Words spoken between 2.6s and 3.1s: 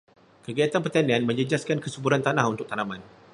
tanaman.